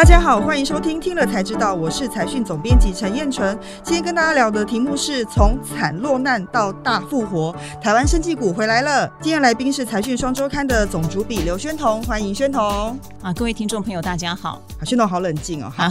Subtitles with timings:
[0.00, 3.54] 大家好，欢迎收听《听了才知道》，我是财讯总编辑陈燕纯。
[3.82, 9.06] 今天跟大家聊的题目是从惨落难到大复活，台湾生技股回来了。
[9.20, 12.98] 今天来宾是财讯双周刊的总主笔刘宣彤，欢迎宣彤。
[13.20, 14.62] 啊，各位听众朋友，大家好。
[14.80, 15.68] 啊，宣彤好冷静哦。
[15.76, 15.86] 好，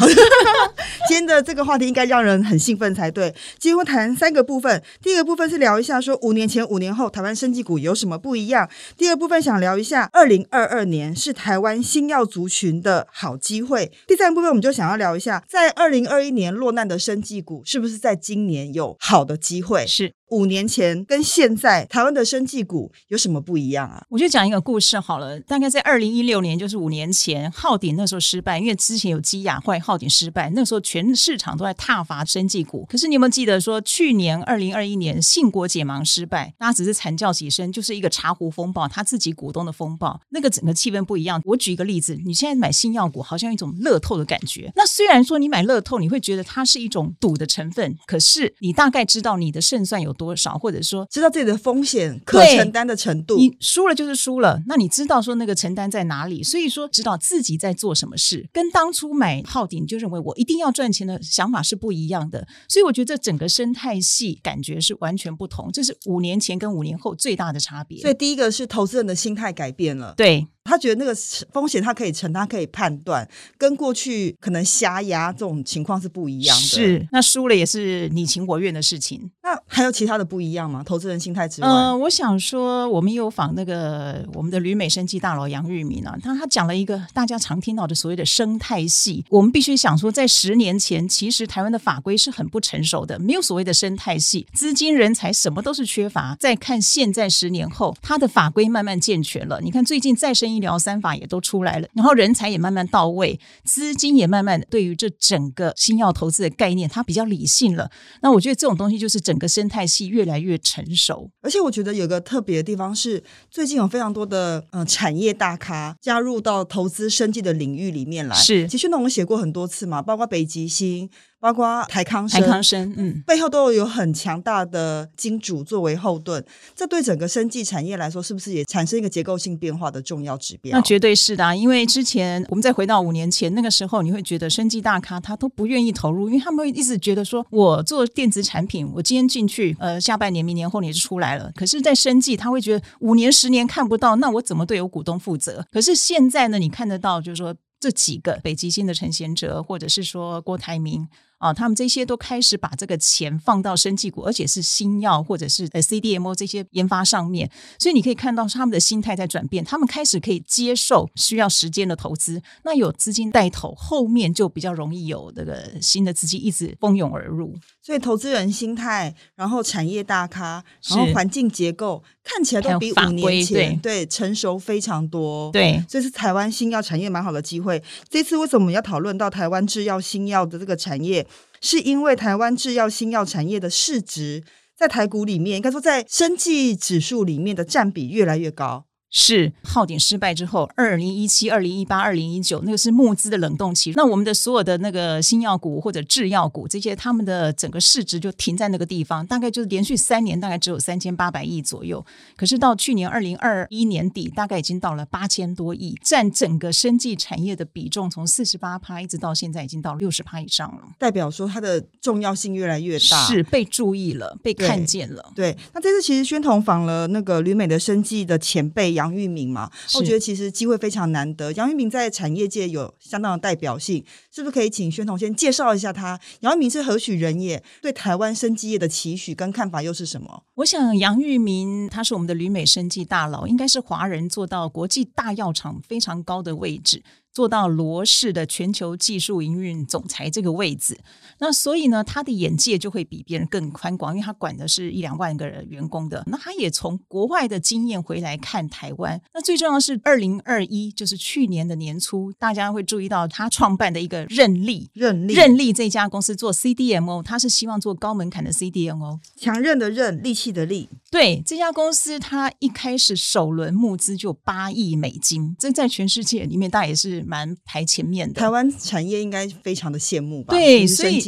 [1.08, 3.30] 今天的这个话题应该让人很兴奋才对。
[3.60, 8.68] 今天会谈三个部分，第一个部分是聊一下说五年前、五年后台湾生技股有什么不一样。
[8.98, 13.92] 第二部分想聊一下二零二二年是台湾新药族群的好机会。
[14.08, 19.86] 第三部分我们就想要聊一下，在二零二一年落难的生计股，是不是在今年有好的机会？
[19.86, 20.14] 是。
[20.32, 24.04] 五年前跟现在台湾的生技股有什么不一样啊？
[24.10, 25.40] 我就讲一个故事好了。
[25.42, 32.86] 大概在二零一六年，就是五年前，浩鼎那时候失败，因为之前有基亚坏，浩鼎失败，那时候全市场都在挞伐生技股。
[32.90, 41.42] 可是你有没有记得说，去年二零二一年信国解盲失败，大家只是惨叫几声，就是一个茶壶风暴，他自己股东的风暴，那个整个气氛不一样。
[41.46, 44.72] 我举一个例子，你现在买新药股，好像一种乐透的感觉。
[44.76, 51.08] 那虽然说你买乐透，你会觉得它是一种赌的成分，可是你大概知道你的胜算有多少，或者说。
[51.10, 54.62] 知道自己的风险可承担的程度，你输了就是输了。
[54.68, 56.44] 那你知道说那个承担在哪里？
[56.44, 62.46] 所以说知道自己在做什么事，跟当初买浩鼎就认为我一定要赚钱的想法是不一样的。
[62.68, 68.02] 所以我觉得这整个生态系感觉是完全不同，这是五年前跟五年后最大的差别。
[68.02, 70.46] 所以第一个是投资人的心态改变了，对。
[70.64, 71.16] 他觉得那个
[71.52, 73.28] 风险他可以承担，可以判断，
[73.58, 76.62] 跟过去可能瞎压这种情况是不一样的。
[76.62, 79.30] 是，那输了也是你情我愿的事情。
[79.42, 80.84] 那还有其他的不一样吗？
[80.84, 89.26] 投资人心态之外，嗯，我想说，我们有访那个我们的旅美生技大佬杨玉明啊，他他讲了一个大家常听到的所谓的生态系。
[89.30, 96.36] 我们必须想说，在十年前，其实台湾的法规是很不成熟的，没有所谓的生态系，资金、人才什么都是缺乏。
[96.40, 99.60] 再看现在十年后，他的法规慢慢健全了。
[99.62, 107.90] 你看最近再生医医疗三法也都出来了，然后人才也慢慢到位，资金也慢慢对于这整个新药投资的概念，它比较理性了。
[108.22, 111.30] 那我觉得这种东西就是整个生态系越来越成熟。
[111.42, 118.36] 而且我觉得有个特别的地方是，最近有非常多的呃产业大咖加入到投资生计的领域里面来。
[118.36, 121.10] 是，其实那我们写过很多次嘛，包括北极星。
[121.40, 126.44] 包括台康生，台康生，嗯，背后都有很强大的金主作为后盾，
[126.76, 130.78] 这对整个生技产业来说，是不是也产生一个结构性变化的重要指标？
[130.78, 141.50] 那绝对是的，啊因为之前我们再回到五年前那个时候，你会觉得生技大咖他都不愿意投入，因为他们会一直觉得说，我做电子产品，我今天进去，呃，下半年、明年后年就出来了。
[141.56, 145.66] 可是，在生技，他会觉得五年、十年看不到，那我怎么对我股东负责？
[145.72, 151.08] 可是现在呢，你看得到，就是说这几个北极星的陈贤哲，或者是说郭台铭。
[151.40, 167.56] 啊，他们这些都开始把这个钱放到生技股，而且是新药或者是呃 CDMO 这些研发上面，所以你可以看到他们的心态在转变，他们开始可以接受需要时间的投资，那有资金带头，后面就比较容易有这个新的资金一直蜂拥而入。
[167.82, 175.50] 所以投资人心态，然后产业大咖，然后环境结构看起来都比五年前对成熟非常多。
[175.52, 177.82] 对，这是台湾新药产业蛮好的机会。
[178.10, 181.26] 这次为什么要讨论到台湾制药新药的这个产业？
[181.62, 184.44] 是因为台湾制药新药产业的市值
[184.76, 188.86] 在台股里面，应该说在生技指数里面的占比越来越高。
[189.12, 193.92] 是耗点失败之后，二零一七、二零一八、二零一九，那个是募资的冷冻期。
[193.96, 202.06] 那我们的所有的那个新药股或者制药股这些，他们的整个市值就停在那个地方，大概就是连续三年大概只有三千八百亿左右。
[202.36, 210.84] 可是到去年二零二一年底，大概已经到了八千多亿，占整个生技产业的比重从四十八趴一直到现在已经到六十趴以上了。
[211.00, 215.32] 代表说它的重要性越来越大，是被注意了，被看见了。
[215.36, 218.99] 对，那这次其实宣统访了那个旅美的生技的前辈。
[219.00, 221.54] 杨玉明嘛，我觉得其实机会非常难得。
[221.54, 226.20] 杨玉明在产业界有相当的代表性，是不是可以请宣彤先介绍一下他？
[226.42, 227.64] 杨玉明是何许人也？
[227.82, 230.44] 对台湾生技业的期许跟看法又是什么？
[230.56, 237.02] 我想杨玉明他是我们的旅美生技大佬，应该是华人做到国际大药厂非常高的位置。
[237.40, 241.00] 做到罗氏的全球技术营运总裁这个位置，
[241.38, 246.22] 那所以呢，他的眼界就会比别人更宽广，因为他管的是一两万个员工的。
[246.28, 249.22] 那他也从国外的经验回来看台湾。
[249.34, 260.90] 那最重要的是，二零二一就是去年的年初，大家会注意到他创办的一个任力任力任力这家公司做 CDMO，他是希望做高门槛的 CDMO，强韧的韧，力气的力。
[261.10, 267.29] 对这家公司，它一开始首轮募资就八亿美金，这在全世界里面，大概也是。
[267.30, 268.34] 蛮排前面的。
[268.34, 270.56] 台湾产业应该非常的羡慕吧？
[270.56, 271.20] 对就是所以。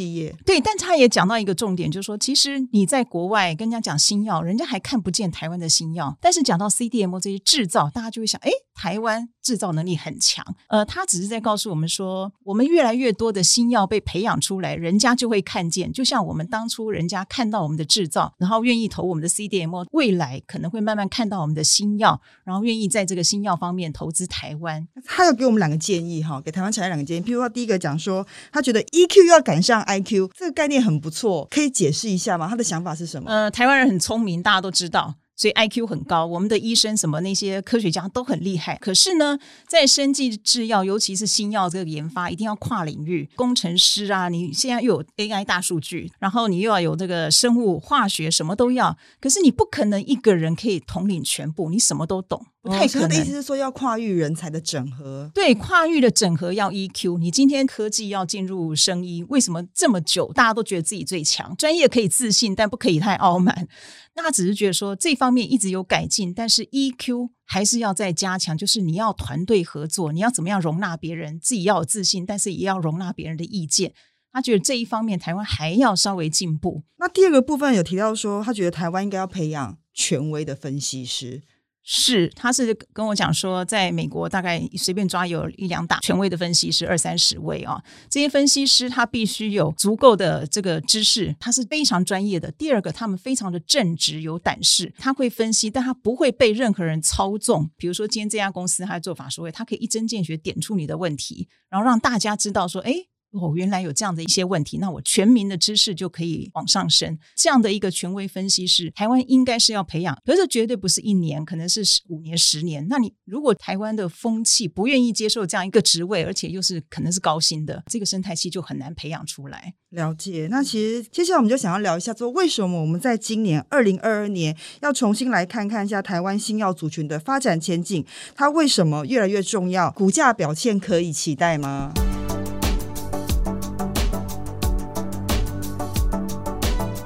[0.44, 6.16] 对，但他也讲到一个重点，就是说，其实你在国外跟人家讲新药，人家还看不见台湾的新药。
[6.20, 10.44] 但是讲到 CDMO 这些制造，大家就会想，哎，台湾制造能力很强。
[10.68, 15.92] 呃，他只是在告诉我们说，我们越来越多的新药被培养出来，人家就会看见。
[15.92, 24.86] 就像我们当初人家看到我们的制造，然后愿意投我们的 CDMO，未来可能会慢慢看到我们的新药，然后愿意在这个新药方面投资台湾。
[25.04, 27.20] 他又给我们两个建建议哈，给台湾产业两个建议。
[27.20, 32.48] 譬如说，第一个讲说，他觉得 EQ 要赶上 IQ，这个概念很不错，可以解释一下吗？
[32.48, 33.30] 他的想法是什么？
[33.30, 35.14] 呃，台湾人很聪明，大家都知道。
[35.34, 38.78] 所以 IQ 很高，我们的医生什么那些科学家都很厉害。
[38.80, 39.36] 可是呢，
[39.66, 48.96] 在生技制药，尤其是新药这个研发，一定要跨领域，工程师啊，你现在又有 AI 大数据，然后你又要有这个生物化学，什么都要。
[49.20, 53.04] 可是你不可能一个人可以统领全部，你什么都懂，不太可能。
[53.04, 55.30] 哦他的意思是说要跨域人才的整合。
[55.34, 61.54] 对跨域的整合要 EQ，你今天科技要进入生医，为什么这么久大家都觉得自己最强？
[61.56, 63.68] 专业可以自信，但不可以太傲慢。
[64.14, 73.92] 那他只是觉得说这方面一直有改进，但是 EQ 还是要再加强，就是你要团队合作，你要怎么样容纳别人，自己要有自信，但是也要容纳别人的意见。
[74.30, 76.82] 他觉得这一方面台湾还要稍微进步。
[76.98, 81.42] 那第二个部分有提到说，他觉得台湾应该要培养权威的分析师。
[81.84, 87.82] 是，他是跟我讲说，在美国大概随便抓有一两打权威的分析师，二三十位啊。
[88.08, 92.50] 这些分析师他必须有足够的这个知识，他是非常专业的。
[92.52, 97.68] 第二个，他们非常的正直有胆识，他会分析，但他不会被任何人操纵。
[97.76, 102.94] 比如说，今天这家公司他做法说，他可以一针见血点出你的问题，然后让大家知道说，哎。
[103.32, 107.18] 哦，原来有这样的一些问题，那我全民的知识就可以往上升。
[107.34, 112.86] 这样的一个权威分析师，台湾应该是要培养，可是绝对不是一年，可能是五年、十年。
[112.88, 119.74] 那你如果台湾的风气不愿意接受这样一个职位，而且又是可能是高薪的，这个生态系就很难培养出来。
[119.90, 120.48] 了解。
[120.50, 129.90] 那其实接下来我们就想要聊一下，说为什么我们在今年二零二二年要重新来看看一下台湾新药族群的发展前景，它为什么越来越重要？
[129.92, 131.92] 股价表现可以期待吗？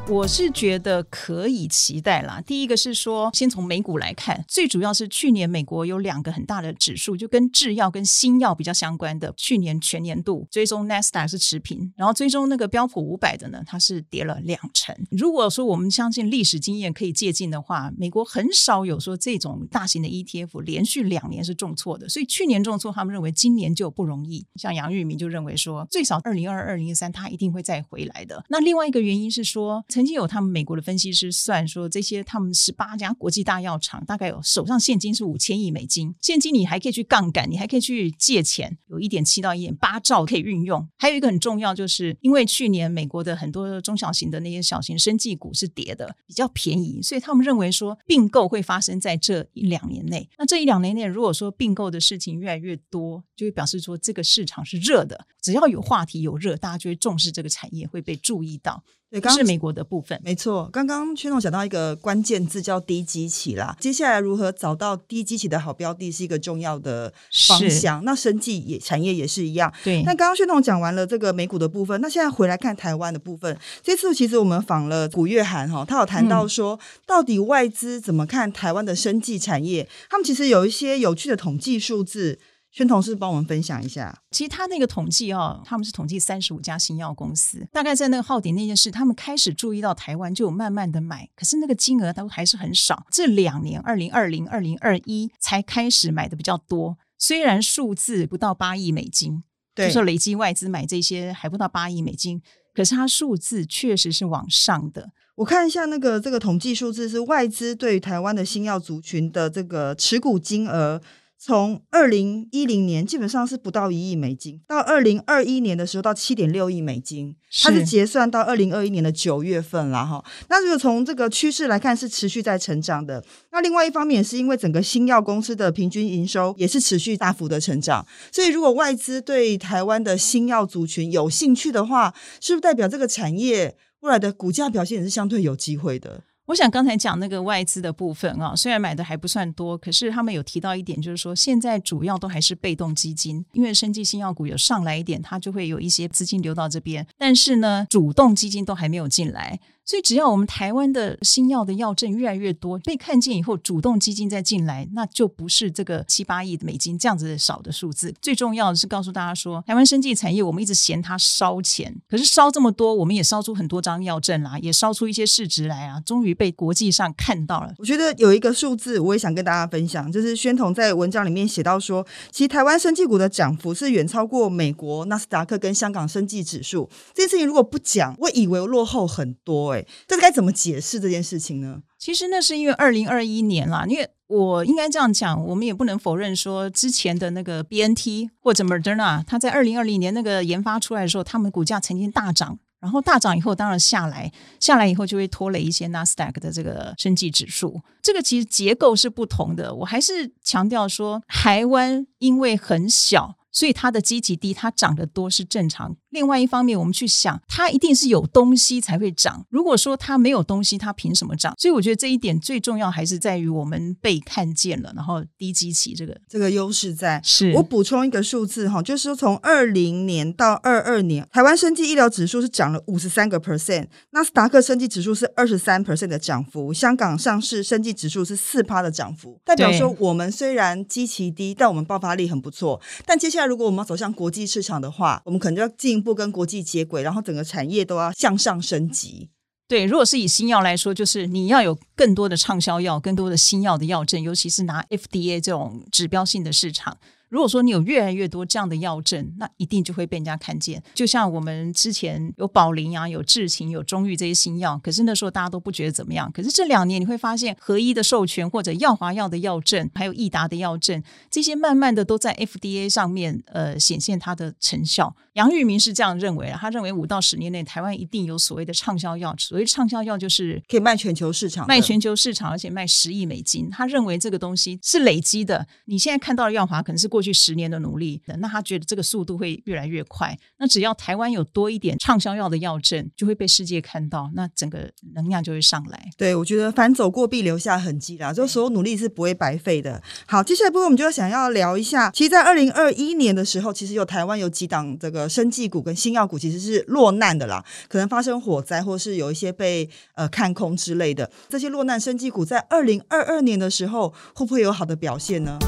[0.09, 2.41] 我是觉得可以期待啦。
[2.47, 14.95] 第一个是说，先从美股来看，最主要是去年美国有两个很大的指数，就跟制药跟新药比较相关的，去年全年度追踪 NASDAQ 是持平，然后追踪那个标普五百的呢，它是跌了两成。
[15.11, 24.47] 如果说我们相信历史经验可以借鉴的话，美国很少有说这种大型的 ETF 连续两年是重挫的，所以去年重挫，他们认为今年就不容易。
[24.55, 28.45] 像杨玉明就认为说，最少二零二二零三它一定会再回来的。
[28.49, 40.87] 那另外一个原因是说，曾经有他们美国的分析师算说，这些他们十八家国际大药厂大概有手上现金是五千亿美金，现金你还可以去杠杆，你还可以去借钱，有一点七到一点八兆可以运用。
[40.99, 50.29] 还有一个很重要，就是因为去年美国的很多中小型的那些小型生技股是跌的，比较便宜，所以他们认为说并购会发生在这一两年内。
[50.37, 58.85] 那这一两年内，如果说并购的事情越来越多，就会表示说这个市场是热的，只要有话题有热，大家就会重视这个产业，会被注意到。
[59.09, 60.21] 对，是美国的部分。
[60.25, 63.77] 没错，刚刚圈总讲到一个关键字叫低基期啦。
[63.81, 67.13] 接下来如何找到低基期的好标的，是一个重要的
[67.49, 68.05] 方向。
[68.05, 69.73] 那生技也产业也是一样。
[69.85, 73.57] 对，那刚刚薛总讲完了这个美股的部分，那现在回来看台湾的部分。
[73.81, 79.89] 这次其实我们访了古月涵哈，他有谈到说，到底外资怎么看台湾的生技产业？
[80.11, 82.39] 他们其实有一些有趣的统计数字，
[82.77, 84.15] 宣同事帮我们分享一下。
[84.31, 93.07] 其实他那个统计哦，他们是统计三十五家新药公司，大概在那个浩鼎那件事，他们开始注意到台湾，就有慢慢的买，可是那个金额都还是很少。
[93.11, 99.43] 这两年，二零二零、二零二一才开始买的比较多，虽然数字不到八亿美金，
[99.75, 102.43] 对就说累积外资买这些还不到八亿美金，
[102.75, 105.13] 可是它数字确实是往上的。
[105.37, 111.01] 我看一下那个这个统计数字是外资对于台湾的新药族群的这个持股金额，
[111.39, 120.25] 从二零一零年基本上是不到一亿美金，到二零二一年的时候到七点六亿美金，它是是结算到二零二一年的九月份啦哈。
[120.49, 123.23] 那如果从这个趋势来看，是持续在成长的。
[123.53, 136.23] 那另外一方面，也是因为整个新药公司的平均营收也是持续大幅的成长，所以如果外资对台湾的新药族群有兴趣的话，是不是代表这个产业未来的股价表现也是相对有机会的？
[136.47, 149.59] 我想刚才讲那个外资的部分啊，虽然买的还不算多，可是他们有提到一点，就是说现在主要都还是被动基金，因为生技新药股有上来一点，它就会有一些资金流到这边，但是呢，主动基金都还没有进来。
[149.87, 158.13] 所以只要我们台湾的新药的药证越来越多，被看见以后，主动基金再进来，那就不是这个七八亿的美金这样子的少的数字。
[158.21, 167.73] 最重要的是告诉大家说，台湾生技产业我们一直嫌它烧钱，可是烧这么多，我们也烧出很多张药证啦，也烧出一些市值来啊，终于被国际上看到了。
[167.79, 176.91] 我觉得有一个数字，我也想跟大家分享，就是宣统在文章里面写到说，其实台湾生技股的涨幅是远超过美国纳斯达克跟香港生技指数。
[177.15, 179.76] 这件事情如果不讲，我以为落后很多哎，
[180.07, 181.83] 这该怎么解释这件事情呢？
[181.99, 194.31] 其实那是因为二零二一年啦，因为我应该这样讲，我们也不能否认说之前的那个 B N T 或者 Moderna，它在二零二零年那个研发出来的时候，他们股价曾经大涨，然后大涨以后当然下来，
[194.61, 197.81] 下来以后就会拖累一些纳斯达克的这个生技指数。
[198.03, 203.37] 这个其实结构是不同的，我还是强调说，台湾因为很小。
[203.53, 205.97] 所以它的基期低，它涨得多是正常。
[206.17, 209.45] 另外一方面，我们去想，它一定是有东西才会涨。
[209.51, 211.55] 如果说它没有东西，它凭什么涨？
[211.59, 217.21] 所以我觉得这一点最重要，还是在于我们被看见了，然后低基期这个这个优势在。
[217.23, 232.81] 是我补充一个数字哈，就是说从二零年到二二年，台湾生技医疗指数是涨了五十三个 percent，纳斯达克生技指数是二十三 percent 的涨幅，香港上市生技指数是四趴的涨幅，代表说我们虽然基期低，但我们爆发力很不错。
[233.05, 233.47] 但接下来。
[233.47, 239.29] 如果我们要走向国际市场的话，我们可能就要进一不跟国际接轨，然后整个产业都要向上升级。
[239.69, 246.97] 对，如果是以新药来说，就是你要有更多的畅销药，更多的新药的药证，尤其是拿 FDA 这种指标性的市场。
[247.29, 250.83] 如果说你有越来越多这样的药证，那一定就会被人家看见。
[250.95, 256.31] 就像我们之前有宝林啊、有智勤、有中裕这些新药，可是那时候大家都不觉得怎么样。
[256.33, 265.15] 可是这两年你会发现，合一的授权或者药华药的药证，还有益达的药证，这些慢慢的都在 FDA 上面呃显现它的成效。
[265.35, 273.69] 杨玉明是这样认为的，他认为五到十年内台湾一定有所谓的畅销药，所谓畅销药就是可以卖全球市场，卖全球市场，而且卖十亿美金。
[273.71, 275.67] 他认为这个东西是累积的。
[275.85, 280.39] 你现在看到的药华可能是过去十年的努力，那他觉得这个速度会越来越快。
[280.59, 286.11] 那只要台湾有多一点畅销药的药证，就会被世界看到，那整个能量就会上来。
[286.19, 290.03] 对，我觉得反走过必留下痕迹啦，就所有努力是不会白费的。
[290.27, 295.27] 好，接下来部分我们就要想要聊一下，其实，在二零二一年的时候，其实有台湾有几档这个。
[295.37, 301.31] 生技股跟新药股其实是落难的啦，可能发生火灾，或是有一些被呃看空之类的。
[301.51, 305.59] 这些落难生技股在二零二二年的时候，会不会有好的表现呢？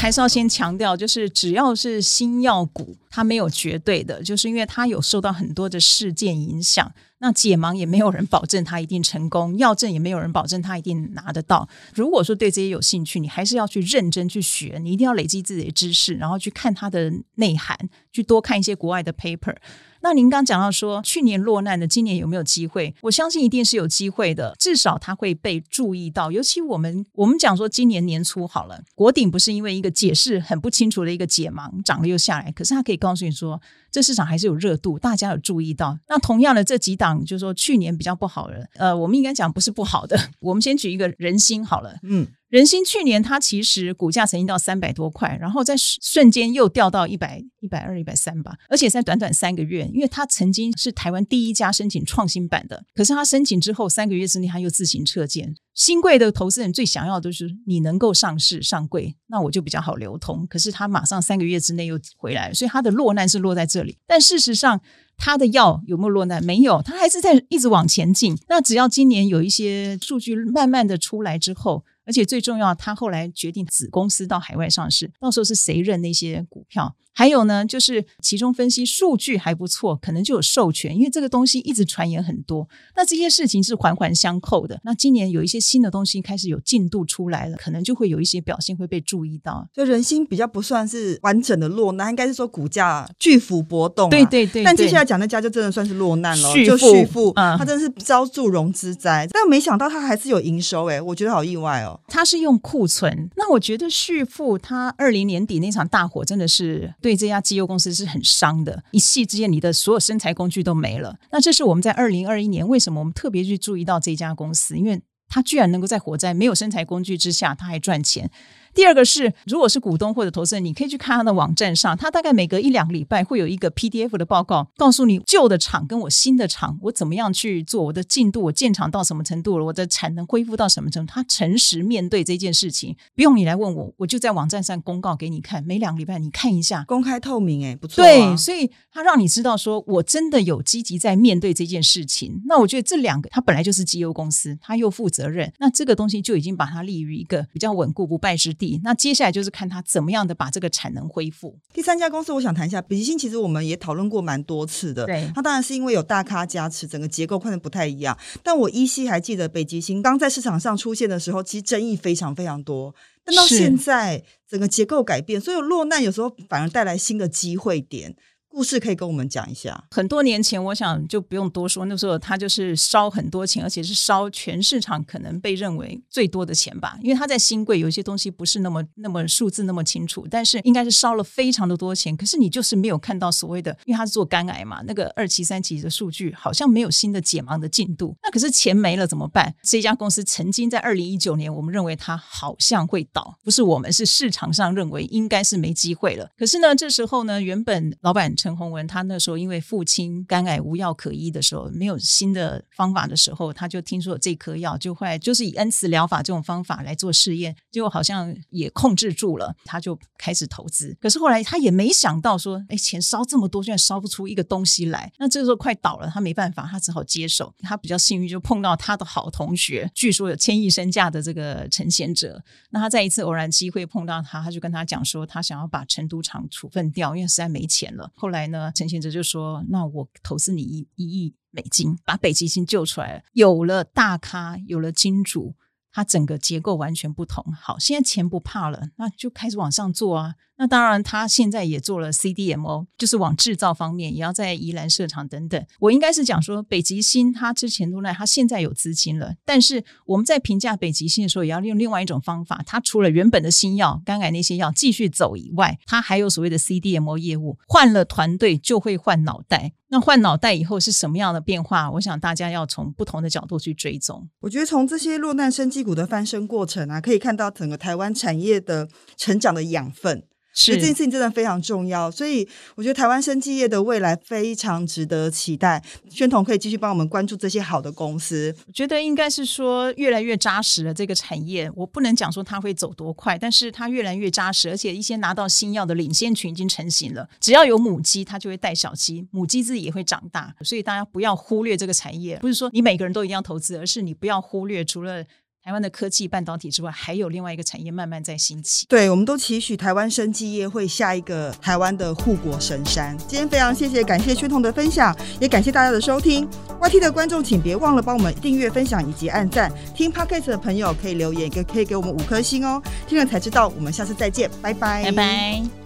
[0.00, 6.90] 还是要先强调，就是只要是新药股，它没有绝对的，就是因为它有受到很多的事件影响。
[7.18, 11.68] 那解盲也没有人保证它一定成功，药证也没有人保证它一定拿得到。
[11.94, 17.78] 如果说对这些有兴趣，你还是要去认真去学，你一定要累积自己的知识，然后去看它的内涵，
[18.10, 19.54] 去多看一些国外的 paper。
[20.02, 22.94] 那您刚讲到说，去年落难的，今年有没有机会？
[23.02, 26.32] 我相信一定是有机会的，至少它会被注意到。
[26.32, 35.98] 尤其我们我们讲说，今年年初好了，国鼎不是因为一个解释很不清楚的一个解盲涨了又下来，可是它可以告诉你说，这市场还是有热度，大家有注意到。
[36.08, 40.18] 那同样的这几档，就是说去年比较不好的，呃，我们应该讲不是不好的。
[40.40, 42.26] 我们先举一个人心好了，嗯。
[42.50, 55.54] 人心去年它其实股价曾经到三百多块，然后在瞬间又掉到一百一百二、一百三吧，而且在短短三个月，因为它曾经是台湾第一家申请创新版的，可是它申请之后三个月之内它又自行撤件。
[55.74, 60.44] 新贵的投资人最想要的就是你能够上市上柜，那我就比较好流通。
[60.48, 63.96] 可是它马上三个月之内又回来，所以它的落难是落在这里。
[64.08, 64.80] 但事实上，
[65.16, 66.44] 它的药有没有落难？
[66.44, 68.36] 没有，它还是在一直往前进。
[68.48, 71.84] 那只要今年有一些数据慢慢的出来之后。
[72.04, 76.96] 而且最重要，他后来决定子公司到海外上市，到时候是谁认那些股票？
[77.12, 82.66] 还有呢，就是其中分析数据还不错，可能就有授权，因为这个东西一直传言很多。
[82.96, 84.80] 那这些事情是环环相扣的。
[84.84, 89.68] 那今年有一些新的东西开始有进度出来了，可能就会有一些表现会被注意到。
[89.74, 94.08] 就人心比较不算是完整的落难，应该是说股价巨幅波动。
[94.08, 94.64] 对对对。
[94.64, 99.26] 但接下来讲那家就真的算是落难了，就续付，嗯，它真的是遭助融资灾。
[99.30, 102.00] 但没想到他还是有营收，哎，我觉得好意外哦。
[102.06, 111.16] 他是用库存，那我觉得续付他二零年底那场大火真的是对这家机油公司是很伤的，一夕之间你的所有生财工具都没了。
[111.30, 118.30] 那这是我们在二零二一年为什么我们特别去注意到这家公司，因为它居然能够在火灾没有生财工具之下，它还赚钱。
[118.74, 131.12] 第二个是，如果是股东或者投资人，你可以去看他的网站上，他大概每隔一两个礼拜会有一个 PDF 的报告，告诉你旧的厂跟我新的厂，我怎么样去做，我的进度，我建厂到什么程度了，我的产能恢复到什么程度。
[131.12, 138.04] 他诚实面对这件事情，不用你来问我，我就在网站上公告给你看，每两个礼拜你看一下，公开透明，哎，不错。
[138.04, 142.40] 对，所以他让你知道说我真的有积极在面对这件事情。
[142.46, 148.78] 那我觉得这两个，他本来就是绩优公司，他又负责任，那这个东西就已经把它立于一个比较稳固不败之地。
[148.84, 151.58] 那接下来就是看他怎么样的把这个产能恢复。
[151.72, 155.06] 第三家公司，我想谈一下北极星，其实我们也讨论过蛮多次的。
[155.06, 158.16] 对，它当然是因为有大咖加持，整个结构可能不太一样。
[158.42, 162.94] 但我依稀还记得北极星刚在市场上出现的时候，其实争议非常非常多。
[163.24, 168.14] 但到现在，整个结构改变，所以落难有时候反而带来新的机会点。
[168.50, 169.82] 故事可以跟我们讲一下。
[169.92, 176.98] 很多年前，我想就不用多说，那时候他就是烧很多钱，而且是烧全市场可能被认为最多的钱吧。
[177.00, 182.16] 因为他在新贵有一些东西不是那么那么数字那么清楚，但是应该是烧了非常的多钱。
[182.16, 188.16] 可是你就是没有看到所谓的，因为他是做肝癌嘛，那个二期三期的数据好像没有新的解盲的进度。
[188.20, 189.54] 那可是钱没了怎么办？
[189.62, 196.28] 这家公司曾经在二零一九年，我们认为它好像会倒，不是我们是市场上认为应该是没机会了。
[196.36, 198.34] 可是呢，这时候呢，原本老板。
[198.40, 210.96] 陈洪文他那时候因为父亲肝癌无药可医的时候，没有新的方法的时候，他就听说这颗药，就会就是以恩慈疗法这种方法来做试验，结果好像也控制住了，他就开始投资。
[210.98, 215.12] 可是后来他也没想到说，哎，钱烧这么多，居然烧不出一个东西来。
[215.18, 217.52] 那这个时候快倒了，他没办法，他只好接手。
[217.58, 222.42] 他比较幸运，就碰到他的好同学，据说有千亿身价的这个陈贤哲。
[222.70, 228.10] 那他在一次偶然机会碰到他，他就跟他讲说，他想要把成都厂处分掉，因为实在没钱了。
[228.14, 235.54] 后来呢，陈贤哲就说：“那我投资你一一亿美金，把北极星救出来了，有了大咖，有了金主，
[235.92, 237.44] 它整个结构完全不同。
[237.60, 245.66] 好，现在钱不怕了，那就开始往上做啊。”那当然，他现在也做了 CDMO，就是往制造方面也要在宜兰设厂等等。
[245.78, 249.34] 我应该是讲说，北极星他之前都在，他现在有资金了。
[249.46, 252.62] 但是我们在评价北极星的时候，也要用另外一种方法。
[252.66, 257.56] 它除了原本的新药、肝癌那些药继续走以外，它还有所谓的 CDMO 业务。
[257.66, 259.72] 换了团队就会换脑袋。
[259.92, 261.90] 那换脑袋以后是什么样的变化？
[261.90, 264.28] 我想大家要从不同的角度去追踪。
[264.38, 270.24] 我觉得从这些落难生机股的翻身过程啊，可以看到整个台湾产业的成长的养分。
[270.52, 275.82] 是这件事情真的非常重要，所以我觉得台湾生技业的未来非常值得期待。
[276.08, 278.54] 宣彤可以继续帮我们关注这些好的公司。
[278.66, 287.28] 我觉得应该是说越来越扎实了这个产业，我不能讲说它会走多快，但是它越来越扎实，而且一些拿到新药的领先群已经成型了。
[287.40, 290.54] 只要有母鸡，它就会带小鸡，母鸡自己也会长大。
[290.62, 295.24] 所以大家不要忽略这个产业，不是说你每个人都一定要投资，而是你不要忽略除了。
[295.62, 298.86] 台湾的科技半导体之外，还有另外一个产业慢慢在兴起。
[298.88, 303.16] 对，我们都期许台湾生技业会下一个台湾的护国神山。
[303.18, 306.48] 今天非常谢谢，感谢宣彤的分享，也感谢大家的收听。
[306.80, 309.70] YT 的观众，请别忘了帮我们订阅、分享以及按赞。
[309.94, 312.82] 听 Podcast 的朋友可以留言，也可以给我们五颗星哦。
[313.06, 315.79] 听了才知道，我们下次再见，拜拜，拜拜。